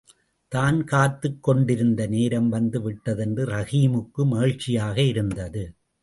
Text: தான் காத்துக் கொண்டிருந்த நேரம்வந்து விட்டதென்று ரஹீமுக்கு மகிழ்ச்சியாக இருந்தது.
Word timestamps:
தான் 0.51 0.83
காத்துக் 0.83 1.43
கொண்டிருந்த 1.43 2.07
நேரம்வந்து 2.07 2.79
விட்டதென்று 2.81 3.43
ரஹீமுக்கு 3.45 4.25
மகிழ்ச்சியாக 4.25 5.01
இருந்தது. 5.01 5.63